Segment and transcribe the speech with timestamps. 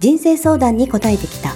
[0.00, 1.52] 人生相談に応えてきた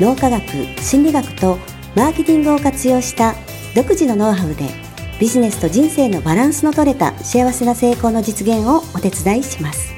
[0.00, 0.42] 脳科学
[0.82, 1.58] 心理学と
[1.94, 3.36] マーケティングを活用した
[3.76, 4.68] 独自のノウハウで
[5.20, 9.94] ビジネスと人生のバランスの取れた幸せな成功の実現をお手伝いします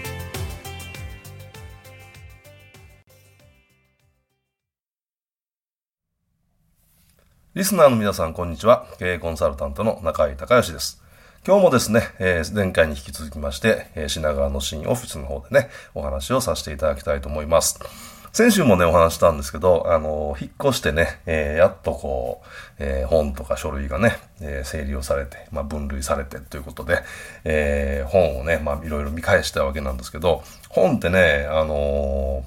[7.54, 8.86] リスナーの皆さん、こんにちは。
[8.98, 11.05] 経営コンサルタントの中井隆義です。
[11.46, 17.78] 今日もですね、えー、前回に引き続きまして、えー、品川の新オフィスの方でね、お話をさせていただきたいと思います。
[18.32, 22.46] 先週もね、お話したんですけど、あの、引っ越してね、えー、やっとこう、
[22.80, 26.98] えー、本とか書類がね、えー、整理をされて、まあ、分類されてということで、
[27.44, 32.44] えー、本をね、まあ、いろいろ見返したわけなんですけど、本ってね、あの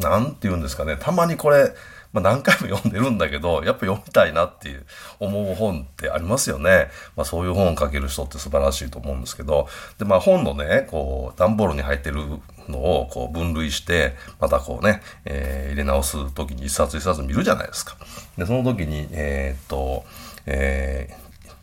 [0.00, 1.72] なんて言うんですかね、たまにこれ、
[2.12, 4.84] まあ、何回も読んでるんだけど、やっぱ読みたいなっていう
[5.20, 6.88] 思う本ってありますよね。
[7.16, 12.20] まあ、そういう本を書ける人って素晴らしいと思うんですけど、で、まあ、本のね、こう、段ボールに入ってる
[12.68, 17.96] のをこう分類して、またこうね、えー、入れ直す時に一冊一冊見るじゃないですか。
[18.36, 20.04] で、その時に、えー、っと、
[20.46, 21.18] えー、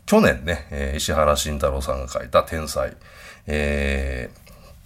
[0.06, 2.96] 去年ね、え石原慎太郎さんが書いた天才、
[3.46, 4.30] え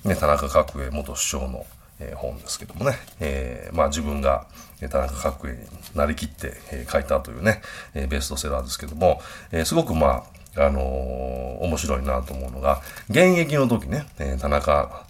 [0.04, 1.66] ー、ね、田中角栄元首相の、
[2.00, 4.46] えー、本ですけどもね、えー、まあ自分が
[4.80, 5.58] 田中角栄に
[5.94, 7.60] なりきって、えー、書いたというね、
[7.94, 9.20] えー、ベストセラーですけども、
[9.52, 10.24] えー、すごくま
[10.56, 15.04] あ、あのー、面白いなと思うのが、現役の時ね、えー、田中、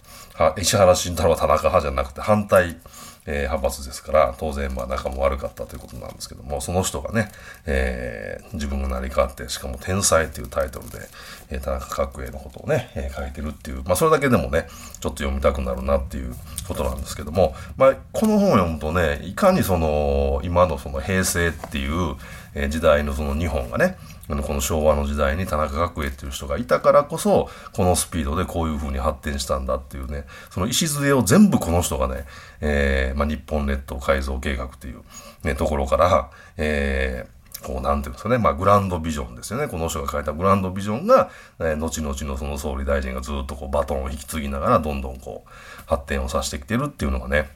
[0.57, 2.77] 石原慎太郎は田中派じゃなくて反対、
[3.25, 7.31] えー、派閥ですから、当然まあ仲も悪かったということなんですけども、その人がね、
[7.65, 10.99] えー、自分が成り代わって、しかも天才っていうタイトルで、
[11.49, 14.67] えー、田中角栄のことをね、えー、書いてるっていう、まあそれだけでもね、
[14.99, 16.35] ちょっと読みたくなるなっていう
[16.67, 22.15] ことなんですけども、まあこの本を読むとね、いかにその、今のその平成っていう、
[22.53, 23.97] え、時代のその日本がね、
[24.27, 32.25] この昭和の時代に田中角栄っていう人がいたからこそ、このスピードでこういう風に発展したんだっていうね、その礎を全部この人がね、
[32.61, 35.01] えー、まあ、日本列島改造計画っていう、
[35.43, 39.67] ね、ところから、えー、こう、なんていうんですかね、まあ、グランドビジョンですよね。
[39.67, 41.29] この人が書いたグランドビジョンが、
[41.59, 45.49] えー、後々のその総理大臣がずっとこう、バトンを引き継ぎながら、どんどんこう、
[45.87, 47.49] 発展をさせてきてるっていうのがね、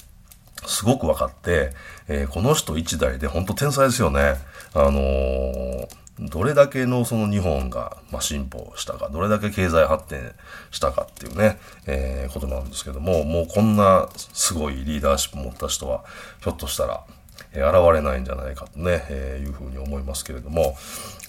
[0.67, 1.71] すごく分かって、
[2.07, 4.35] えー、この人一代で本当天才ですよね。
[4.73, 5.87] あのー、
[6.19, 10.33] どれだけのその日本が、まあ、進歩したか、どれだけ経済発展
[10.71, 16.05] したかっていうね、えー、ことなんですけども、もうこんなすごいリーダーシップ持った人は、
[16.41, 17.03] ひょっとしたら、
[17.53, 20.75] え、現れないんじゃないかとね、えー、いうふうに思いますけれども、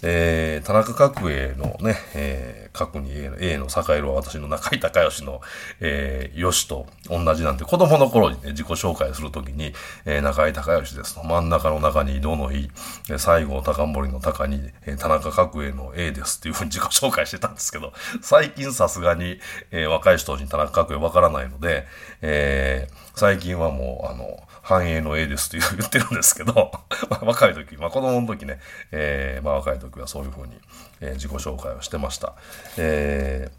[0.03, 5.41] えー、田中角栄のね、えー、角に A の A の坂色は私の中井隆義の、
[5.81, 9.73] えー、義と同じなんで、子供の頃にね、自己紹介するときに、
[10.05, 12.71] えー、中井隆義ですと、真ん中の中に色のいい、
[13.07, 19.41] 西郷隆盛の高に、えー、田中角栄の A ですっていうふうに自己紹介してたんですけど、最近さすがに、
[19.71, 21.87] えー、若い人に田中角栄わからないので、
[22.21, 26.71] えー、最近はもう、あの、繁栄の A ですと言ってるんですけど、
[27.09, 28.61] まあ、若い時、まあ子供の時ね、
[28.93, 30.53] えー、まあ若い時はそういうふうに、
[31.01, 32.35] えー、自己紹介をしてました。
[32.77, 33.51] え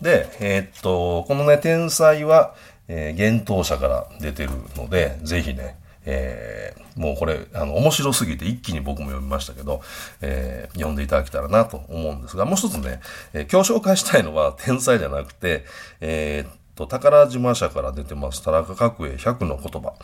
[0.00, 2.56] ー、で、えー、っと、このね、天才は、
[2.88, 9.80] えー、幻冬者から出てるので、ぜひね、えー、もうこれ、あの、面白すぎて一気に僕も読みましたけど、
[10.20, 13.00] えー、読んでいただけたらなと思うんですが、もう一つね、
[13.32, 15.64] えー、今日紹介したいのは天才じゃなくて、
[16.00, 19.94] えー、と、宝島社から出てます、田中角栄100の言葉、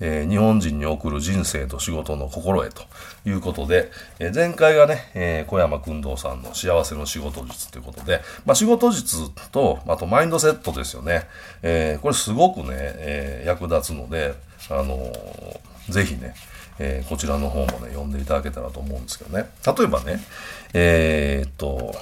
[0.00, 2.82] えー、日本人に送る人生と仕事の心得と
[3.24, 11.26] いうことで、えー、前回がね、えー、小山君堂さんの幸せの仕事術ということで、まあ、仕事術と、あとマインドセットですよね。
[11.62, 14.34] え、これすごくね、え、役立つので、
[14.70, 16.34] あのー、ぜひね、
[16.78, 19.48] え、こちらの方もね、読んでいただけたらと思うんですけどね。
[19.66, 20.20] 例えばね、
[20.74, 21.94] え、っと、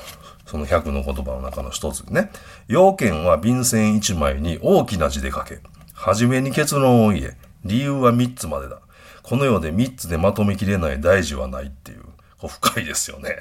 [0.46, 2.30] その100の言葉の中の一つね。
[2.68, 5.60] 要件は便箋1枚に大きな字で書け。
[5.92, 7.36] はじめに結論を言え。
[7.64, 8.78] 理由は3つまでだ。
[9.22, 12.02] この世で3つでまとめきれない大事はないっていう。
[12.38, 13.36] こ深いですよね。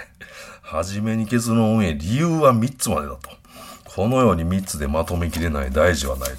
[0.62, 1.94] はじめに結論を言え。
[1.94, 3.30] 理由は3つまでだと。
[3.96, 6.30] この世に3つでまとめきれない大事はない。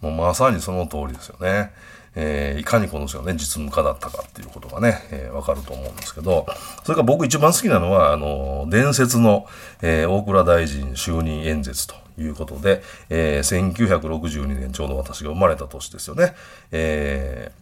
[0.00, 1.72] もうまさにその通りですよね。
[2.16, 6.46] えー、いかにこの人がね、実務家だったかっていうことがね、えー、わかると思うんですけど、
[6.84, 9.46] それから僕一番好きなのは、あの、伝説の、
[9.82, 16.34] えー、大蔵大臣就任演説ということで、えー、1962年ちょうど私が生まれた年ですよね。
[16.72, 17.52] え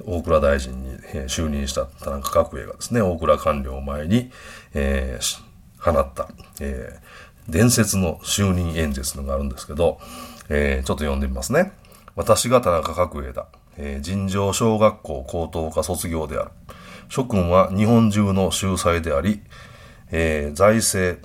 [0.00, 0.98] ー、大倉大臣に、
[1.28, 4.30] 就任した田中角栄がですね、大蔵官僚を前に、
[4.74, 5.44] えー
[5.78, 6.28] 放った、
[6.60, 7.04] えー
[7.46, 9.98] 伝説の就任演説のがあるんですけど、
[10.48, 11.72] えーちょっと読んでみますね。
[12.16, 13.48] 私が田中角栄だ。
[13.76, 16.50] えー尋常小学校高等科卒業である。
[17.08, 19.40] 諸君は日本中の秀才であり、
[20.10, 21.20] えー財政、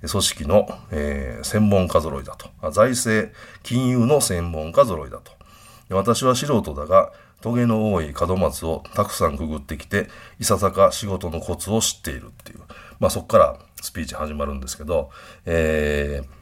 [0.00, 2.48] 組織の、えー専門家揃いだと。
[2.60, 5.32] あ財政、金融の専門家揃いだと。
[5.90, 10.08] 私は素人だが、トゲの多い門松をたくさんくぐってきて、
[10.38, 12.60] いささか仕事のコツを知っているっていう。
[13.00, 15.10] まあそこからスピーチ始まるんですけど、
[15.44, 16.41] えー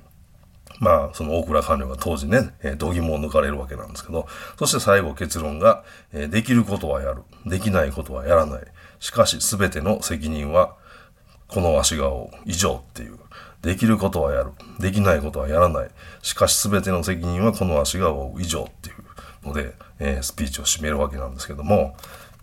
[0.78, 4.26] まあ、その大倉官僚が当時ね、えー、度肝を抜かれるわけなんですけど、
[4.58, 7.22] そして最後結論が、えーできることはやる。
[7.44, 8.62] できないことはやらない。
[8.99, 10.76] しかし全ての責任は、
[11.49, 13.19] この足がを以上っていう。
[13.62, 14.52] できることはやる。
[14.78, 15.90] できないことはやらない。
[16.22, 18.93] しかし全ての責任はこの足が以上ってい
[19.44, 21.94] うので、えースピーチを締めるわけなんですけども、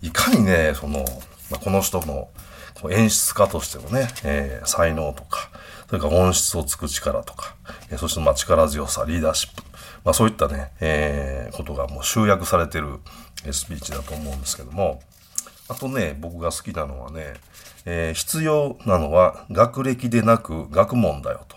[0.02, 1.00] いかにね、その、
[1.50, 2.30] まあ、この人の
[2.92, 5.50] 演出家としてのね、えー才能とか、
[5.88, 7.56] それから音質をつく力とか、
[7.96, 9.64] そしてまあ力強さ、リーダーシップ、
[10.04, 13.00] まあそういったね、えーことがもう集約されてる
[13.52, 15.02] スピーチだと思うんですけども、
[15.70, 17.34] あとね、僕が好きなのはね、
[17.86, 21.56] えー必要なのは学歴でなく学問だよと。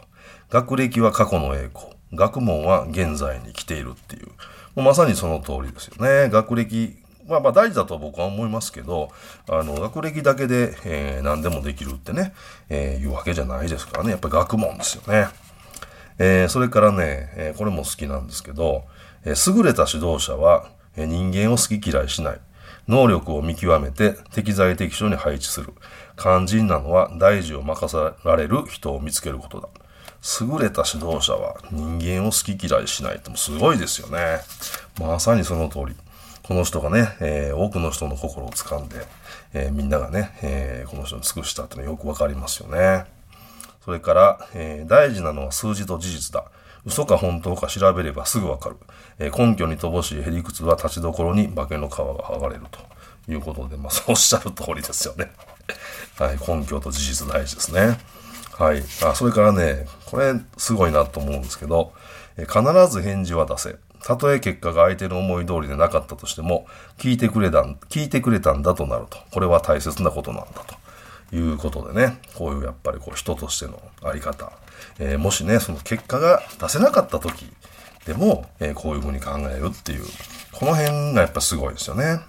[0.51, 1.93] 学歴は過去の栄光。
[2.13, 4.27] 学問は現在に来ているっていう。
[4.27, 4.33] も
[4.77, 6.29] うまさにその通りですよね。
[6.29, 6.97] 学歴
[7.29, 9.11] まあまあ大事だと僕は思いますけど、
[9.49, 12.33] あの、学歴だけで、えー何でもできるってね、
[12.69, 14.11] えーいうわけじゃないですからね。
[14.11, 15.29] やっぱり学問ですよね。
[16.23, 18.85] えーそれからね、えーこれも好きなんですけど、
[19.25, 22.41] えー優れた指導者は、え人間を好き嫌いしない。
[22.89, 25.73] 能力を見極めて適材適所に配置する。
[26.19, 27.97] 肝心なのは大事を任せ
[28.29, 29.69] られる人を見つけることだ。
[30.41, 34.41] 優れた指導者は人間を好き嫌いしないってもすごいですよね。
[35.01, 35.97] まさにその通り。
[36.43, 38.97] この人がね、えー多くの人の心を掴んで、
[39.55, 43.05] えーみんながね、えーこの人に尽くしたってのはよくわかりますよね。
[43.85, 46.45] それから、えー大事なのは数字と事実だ。
[46.87, 48.77] 嘘か本当か調べればすぐわかる。
[49.19, 52.81] えー根拠に乏しいへりくつは立ちどころに化けの皮が剥がれると
[53.31, 55.31] いうことで、まあ、そうおっしゃる通りですよね。
[56.19, 57.99] はい、根拠と事実大事ですね。
[58.59, 58.83] はい。
[59.05, 61.93] あ、それからね、これすごいなと思うんですけど、
[62.37, 63.77] えー必ず返事は出せ。
[64.03, 66.67] たとえ結果が相手の思い通りでなかったとしても、
[66.99, 69.19] 聞いてくれたん、聞いてくれたんだとなると。
[69.31, 70.75] これは大切なことなんだと。
[71.33, 74.53] いうことでね、こういうやっぱりこう人としてのあり方。
[74.99, 77.47] えーもしね、その結果が出せなかった時
[78.07, 80.05] でも、えーこういうふうに考えるっていう、
[80.53, 82.21] この辺がやっぱすごいですよね。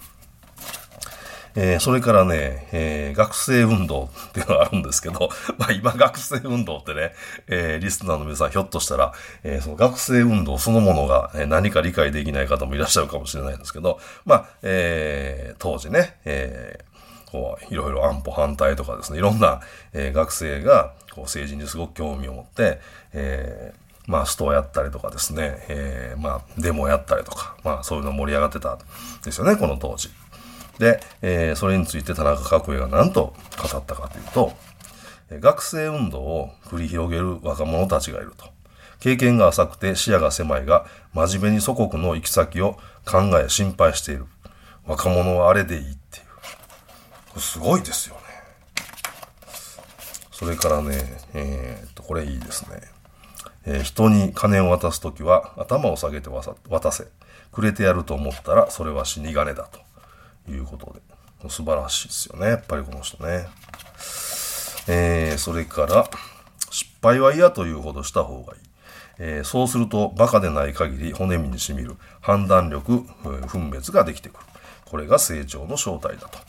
[1.55, 7.13] えーそれからね、えー学生運動っていうのがあるんですけど、 まあ今学生運動ってね、
[7.47, 9.13] えーリスナーの皆さんひょっとしたら、
[9.43, 16.90] えーその学生運動そのものが、え何か理解できない方もいらっしゃるかもしれないんですけど、まあ、えー当時ね、えー
[17.31, 19.61] こう、いろいろ安保反対とかですね、いろんな、
[19.93, 22.79] えー学生が、こう、政治にすごく興味を持って、
[23.13, 28.79] えーまあ、ストをやったりとかですね、えーまあ、デモをやったりとか、まあ、そういうの盛り上がってたん
[29.23, 30.09] ですよね、この当時。
[30.79, 34.53] で、えーそれについて田中角栄が何と語ったかというと、
[35.39, 38.45] 学生運動を繰り広げる若者たちがいると。
[38.99, 44.25] 経験が浅くて視野が狭いが、真面目に祖国の行き先を考え心配している。
[44.85, 45.97] 若者はあれでいい。
[47.39, 48.21] すごいですよね。
[50.31, 50.97] それからね、
[51.33, 52.81] えーっと、これいいですね。
[53.65, 57.07] えー人に金を渡すときは頭を下げて渡せ。
[57.51, 59.67] くれてやると思ったらそれは死に金だ
[60.45, 61.49] ということで。
[61.49, 62.47] 素晴らしいですよね。
[62.47, 63.47] やっぱりこの人ね。
[64.87, 66.09] えーそれから、
[66.69, 68.61] 失敗は嫌というほどした方がいい。
[69.19, 73.05] えーそうすると、バカでない限り骨身に染みる判断力、
[73.47, 74.45] 分別ができてくる。
[74.85, 76.39] これが成長の正体だと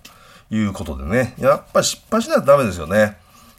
[0.57, 1.35] いうことでね。
[1.39, 3.17] やっぱ失敗しないとダメですよね。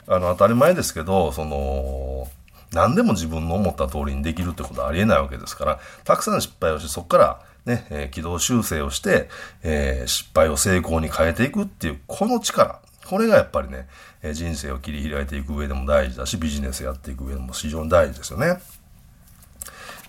[0.08, 2.28] あの、当たり前ですけど、その、
[2.72, 9.30] 何でも自分の思った通りにできるってことはありえないわけですから、たくさん失敗をして、そこからね、えー軌道修正をして、
[9.64, 12.80] えー失敗を成功に変えていくっていう、この力。
[13.08, 13.88] これがやっぱりね、
[14.22, 18.60] えー人生を切り開いていく上でも大事だし、ビジネスやっていく上でも非常に大事ですよね。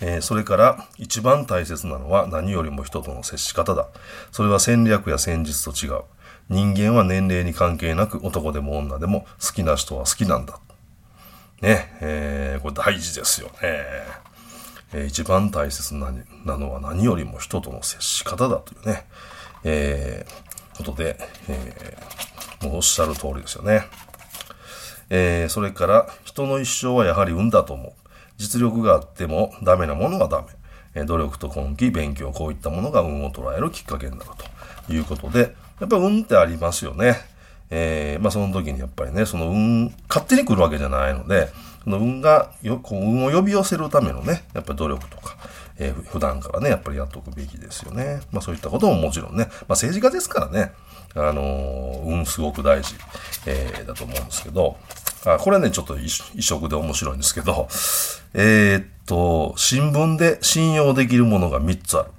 [0.00, 3.88] えーそれから一番大切なのは何よりも人との接し方だ。
[4.32, 6.02] それは戦略や戦術と違う。
[6.48, 10.58] 人間は年齢に関係なく男でも女でも好きな人は好きなんだ。
[11.62, 13.54] ね、えーこれ大事ですよね。
[13.62, 16.12] えー一番大切な
[16.44, 19.06] なのは何よりも人との接し方だというね、
[19.64, 23.82] えーことで、えーもうおっしゃる通りですよね。
[25.10, 27.92] えーそれから人の一生はやはり運だと思う。
[28.36, 30.48] 実力があってもダメなものはダメ。
[30.94, 34.30] えー努力と根気、勉強、こういったものが運を捉えるきっかけになる
[34.86, 34.92] と。
[34.92, 37.16] いうことで、やっぱり運ってありますよね。
[37.70, 41.48] えー、まあその時にやっぱりね、その運、勝手に来るわけじゃないので、
[41.82, 45.36] その運がよ、こう運を呼び寄せるためのね、やっぱり努力とか、
[45.78, 48.20] えー、普段からね、やっぱりやっておくべきですよね。
[48.32, 50.72] まあそういったことももちろんね、まあ政治家ですからね、
[51.14, 52.94] あのー、運すごく大事、
[53.46, 54.76] えー、だと思うんですけど、
[55.26, 56.08] あこれね、ちょっと異
[56.42, 57.68] 色で面白いんですけど、
[58.34, 62.10] えー、っと、新聞で信用できるものが3つある。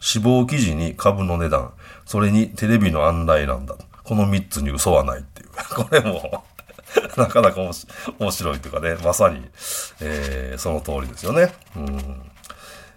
[0.00, 1.72] 死亡記事に株の値段、
[2.12, 3.74] それにテレビの案内なんだ。
[4.04, 5.48] この3つに嘘はないっていう。
[5.74, 6.44] これも
[7.16, 9.40] なかなか面白いというかね、まさに、
[10.02, 11.54] えー、その通りですよね。
[11.74, 12.22] うん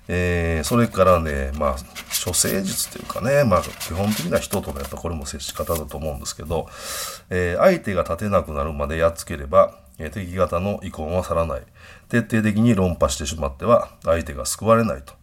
[0.09, 1.75] えー、それからね、まあ、
[2.25, 6.67] 処世術というかね、まあ、基本的な人とのやっぱこれも接し方だと思うんですけど、
[7.29, 11.61] えー、相手が立てなくなるまでやっつければ、え、敵方の遺恨は去らない。
[12.09, 15.13] 徹底的に論破してしまっては、相手が救われないと。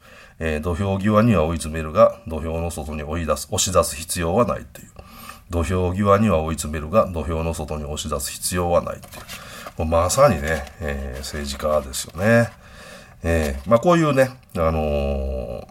[0.44, 4.88] えー、土俵際には追い詰めるが、土俵の外に追い出す、押し出す必要はないっていう。
[5.50, 9.20] 土俵際には追い詰めるが、土俵の外に押し出す必要はないってい
[9.78, 9.84] う。
[9.84, 12.50] まさにね、えー、政治家ですよね。
[13.22, 15.66] えー、まあこういうね、あのー、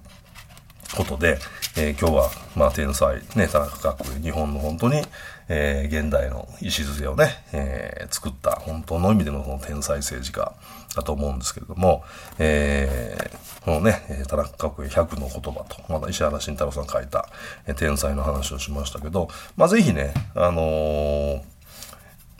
[0.96, 1.38] ことで、
[1.78, 5.02] えー、今日は、まあ天才、ね、田中角栄、日本の本当に、
[5.48, 10.54] えー、現代の礎をね、えー、作った本当の意味でのその天才政治家
[10.96, 12.04] だと思うんですけれども、
[12.40, 17.30] えー、このね、田中角栄100の言葉と、まだ石原慎太郎さん書いた、
[17.68, 21.44] え、天才の話をしましたけど、まあぜひね、あの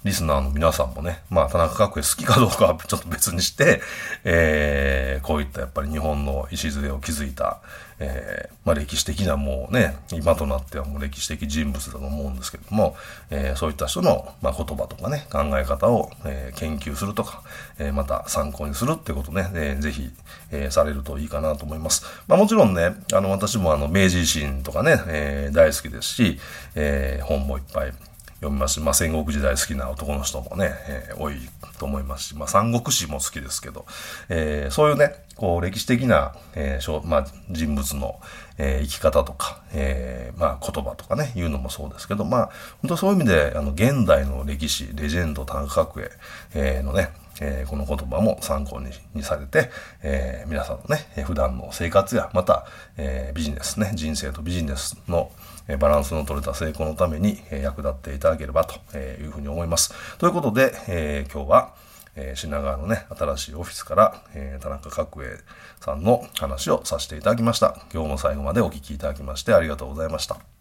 [0.04, 3.82] リスナーの皆さんもね、まあ、田中角栄好きかどうかは ちょっと別にして、
[4.24, 7.60] えー、こういったやっぱり日本の礎を築いた、
[8.00, 12.98] えー、まあ、歴史的なもうね、今となってはもう歴史的人物だと思うんですけども、
[13.30, 17.44] えー、そういった人の、まあ、言葉とかね、考え方を、えー、研究するとか、
[17.78, 20.12] えまた参考にするってことね、えー、ぜひ、
[20.52, 22.04] えされるといいかなと思います。
[22.28, 26.40] まあ、もちろんね、あの、私もあの、明治維新とかね、え大好きですし、
[26.74, 27.94] え本もいっぱい
[28.42, 31.36] 読みますまあ、戦国時代好きな男の人もね、えー、多い
[31.78, 33.86] と思いますし、まあ、三国志も好きですけど、
[34.30, 38.20] えー、そういうね、こう、歴史的な、えーまあ、人物の、
[38.58, 42.50] えー、生き方とか、えー、まあ、言葉とかね、いうのもそうですけど、まあ、
[42.82, 46.10] 本当そういう意味で、あの、現代の歴史、レジェンド、田中角栄、
[46.56, 47.10] えー、のね、
[47.42, 49.70] えー、この言葉も参考ににされて、
[50.02, 52.66] えー、皆さんのね、普段の生活や、また、
[52.98, 55.32] えー、ビジネスね、人生とビジネスの、
[55.78, 59.94] バランスの取れた成功のために役立っていただければというふうに思います。
[60.18, 61.74] ということで、えー、今日は、
[62.16, 65.38] えー、品川のね、新しいオフィスから、えー、田中角栄
[65.80, 67.78] さんの話をさせていただきました。
[67.94, 70.61] 今日も最後までお聴きいただきましてありがとうございました。